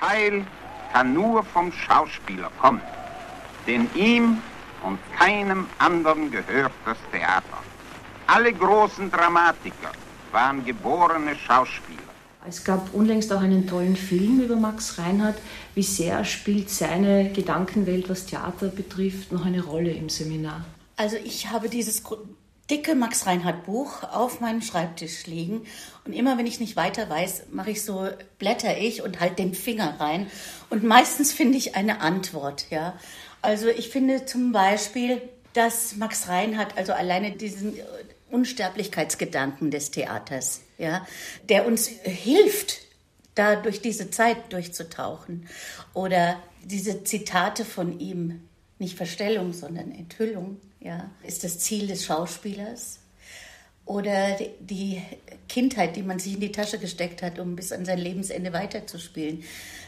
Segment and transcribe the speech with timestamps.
[0.00, 0.46] Heil
[0.92, 2.82] kann nur vom Schauspieler kommen,
[3.66, 4.38] denn ihm
[4.82, 7.58] und keinem anderen gehört das Theater.
[8.26, 9.92] Alle großen Dramatiker
[10.32, 12.00] waren geborene Schauspieler.
[12.46, 15.38] Es gab unlängst auch einen tollen Film über Max Reinhardt.
[15.74, 20.64] Wie sehr spielt seine Gedankenwelt, was Theater betrifft, noch eine Rolle im Seminar?
[20.96, 22.02] Also ich habe dieses
[22.70, 25.66] dicke Max Reinhardt Buch auf meinem Schreibtisch liegen
[26.04, 28.08] und immer wenn ich nicht weiter weiß, mache ich so
[28.38, 30.30] blätter ich und halt den Finger rein
[30.70, 32.98] und meistens finde ich eine Antwort, ja.
[33.42, 35.20] Also ich finde zum Beispiel,
[35.52, 37.74] dass Max Reinhardt also alleine diesen
[38.30, 41.06] Unsterblichkeitsgedanken des Theaters, ja,
[41.48, 42.80] der uns hilft,
[43.34, 45.48] da durch diese Zeit durchzutauchen.
[45.92, 53.00] Oder diese Zitate von ihm, nicht Verstellung, sondern Enthüllung, ja, ist das Ziel des Schauspielers.
[53.86, 55.02] Oder die
[55.46, 59.44] Kindheit, die man sich in die Tasche gesteckt hat, um bis an sein Lebensende weiterzuspielen.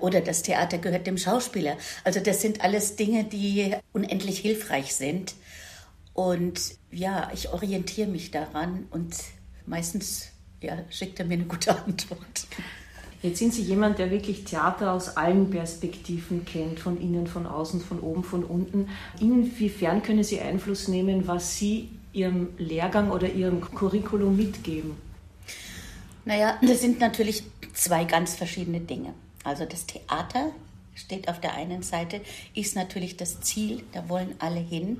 [0.00, 1.78] Oder das Theater gehört dem Schauspieler.
[2.04, 5.34] Also das sind alles Dinge, die unendlich hilfreich sind
[6.18, 9.14] und ja, ich orientiere mich daran und
[9.66, 12.48] meistens ja, schickt er mir eine gute Antwort.
[13.22, 17.80] Jetzt sind Sie jemand, der wirklich Theater aus allen Perspektiven kennt, von innen, von außen,
[17.80, 18.88] von oben, von unten.
[19.20, 24.92] Inwiefern können Sie Einfluss nehmen, was Sie Ihrem Lehrgang oder Ihrem Curriculum mitgeben?
[26.24, 27.42] Naja, das sind natürlich
[27.74, 29.14] zwei ganz verschiedene Dinge.
[29.42, 30.52] Also das Theater
[30.94, 32.20] steht auf der einen Seite,
[32.54, 34.98] ist natürlich das Ziel, da wollen alle hin.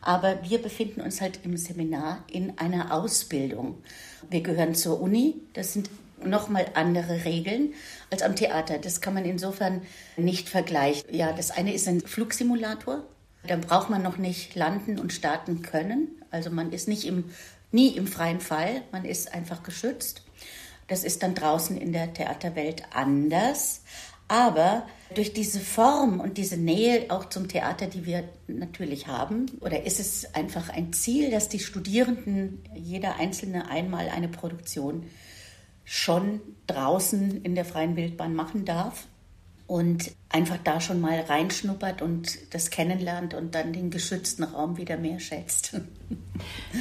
[0.00, 3.76] Aber wir befinden uns halt im Seminar in einer Ausbildung.
[4.28, 5.90] Wir gehören zur Uni, das sind
[6.24, 7.74] nochmal andere Regeln
[8.10, 8.78] als am Theater.
[8.78, 9.82] Das kann man insofern
[10.16, 11.14] nicht vergleichen.
[11.14, 13.04] Ja, das eine ist ein Flugsimulator.
[13.46, 16.08] Da braucht man noch nicht landen und starten können.
[16.30, 17.24] Also man ist nicht im,
[17.72, 20.22] nie im freien Fall, man ist einfach geschützt.
[20.88, 23.82] Das ist dann draußen in der Theaterwelt anders.
[24.28, 29.84] Aber durch diese Form und diese Nähe auch zum Theater, die wir natürlich haben, oder
[29.84, 35.06] ist es einfach ein Ziel, dass die Studierenden, jeder Einzelne einmal eine Produktion
[35.84, 39.06] schon draußen in der freien Wildbahn machen darf?
[39.70, 44.96] und einfach da schon mal reinschnuppert und das kennenlernt und dann den geschützten Raum wieder
[44.96, 45.76] mehr schätzt.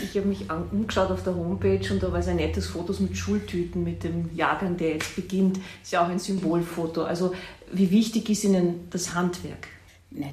[0.02, 3.84] Ich habe mich umgeschaut auf der Homepage und da war ein nettes Fotos mit Schultüten
[3.84, 5.60] mit dem Jahrgang, der jetzt beginnt.
[5.84, 7.04] Ist ja auch ein Symbolfoto.
[7.04, 7.36] Also
[7.70, 9.68] wie wichtig ist Ihnen das Handwerk?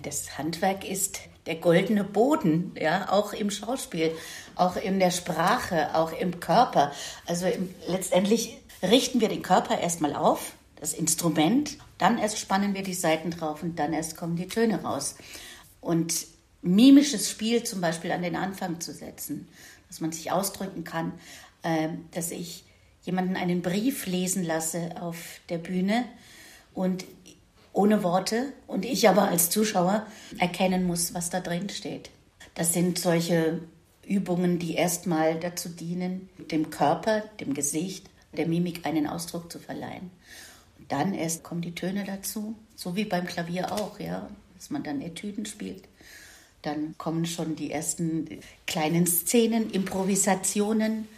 [0.04, 4.12] das Handwerk ist der goldene Boden, ja, auch im Schauspiel,
[4.56, 6.92] auch in der Sprache, auch im Körper.
[7.26, 12.82] Also im, letztendlich richten wir den Körper erstmal auf, das Instrument, dann erst spannen wir
[12.82, 15.16] die Saiten drauf und dann erst kommen die Töne raus.
[15.80, 16.26] Und
[16.62, 19.48] mimisches Spiel zum Beispiel an den Anfang zu setzen,
[19.88, 21.12] dass man sich ausdrücken kann,
[21.62, 22.64] äh, dass ich
[23.02, 25.16] jemanden einen Brief lesen lasse auf
[25.48, 26.04] der Bühne
[26.74, 27.04] und
[27.76, 30.06] ohne Worte und ich aber als Zuschauer
[30.38, 32.10] erkennen muss, was da drin steht.
[32.54, 33.60] Das sind solche
[34.06, 40.10] Übungen, die erstmal dazu dienen, dem Körper, dem Gesicht, der Mimik einen Ausdruck zu verleihen.
[40.78, 44.82] Und dann erst kommen die Töne dazu, so wie beim Klavier auch, ja, dass man
[44.82, 45.84] dann Etüden spielt.
[46.62, 51.08] Dann kommen schon die ersten kleinen Szenen, Improvisationen.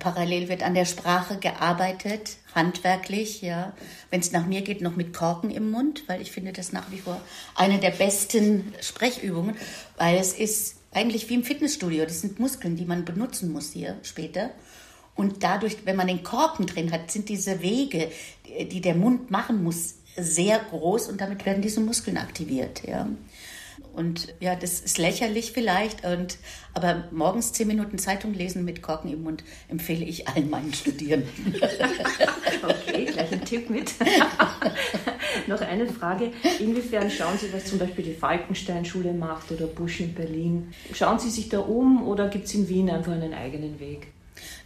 [0.00, 3.72] Parallel wird an der Sprache gearbeitet, handwerklich, ja.
[4.10, 6.90] Wenn es nach mir geht, noch mit Korken im Mund, weil ich finde das nach
[6.90, 7.20] wie vor
[7.54, 9.54] eine der besten Sprechübungen,
[9.96, 12.04] weil es ist eigentlich wie im Fitnessstudio.
[12.04, 14.50] Das sind Muskeln, die man benutzen muss hier später.
[15.14, 18.10] Und dadurch, wenn man den Korken drin hat, sind diese Wege,
[18.44, 22.82] die der Mund machen muss, sehr groß und damit werden diese Muskeln aktiviert.
[22.86, 23.08] Ja.
[23.92, 26.38] Und ja, das ist lächerlich vielleicht, und,
[26.74, 31.54] aber morgens zehn Minuten Zeitung lesen mit Korken im Mund empfehle ich allen meinen Studierenden.
[32.62, 33.94] okay, gleich ein Tipp mit.
[35.46, 36.30] Noch eine Frage.
[36.60, 40.72] Inwiefern schauen Sie, was zum Beispiel die Falkenstein-Schule macht oder Busch in Berlin?
[40.94, 44.08] Schauen Sie sich da um oder gibt es in Wien einfach einen eigenen Weg?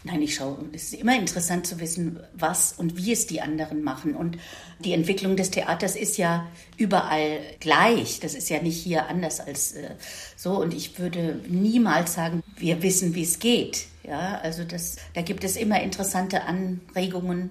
[0.05, 0.59] Nein, ich schaue.
[0.73, 4.15] Es ist immer interessant zu wissen, was und wie es die anderen machen.
[4.15, 4.39] Und
[4.81, 8.21] die Entwicklung des Theaters ist ja überall gleich.
[8.21, 9.91] Das ist ja nicht hier anders als äh,
[10.37, 10.61] so.
[10.61, 13.87] Und ich würde niemals sagen, wir wissen, wie es geht.
[14.07, 17.51] Ja, also das, da gibt es immer interessante Anregungen,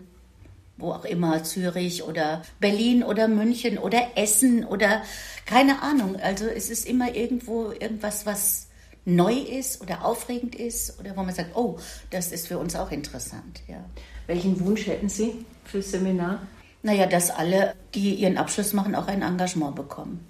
[0.77, 5.01] wo auch immer, Zürich oder Berlin oder München oder Essen oder
[5.45, 6.15] keine Ahnung.
[6.17, 8.67] Also es ist immer irgendwo irgendwas, was
[9.05, 11.77] neu ist oder aufregend ist oder wo man sagt, oh,
[12.09, 13.61] das ist für uns auch interessant.
[13.67, 13.83] Ja.
[14.27, 16.41] Welchen Wunsch hätten Sie fürs Seminar?
[16.81, 20.25] Naja, dass alle, die ihren Abschluss machen, auch ein Engagement bekommen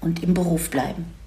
[0.00, 1.17] und im Beruf bleiben.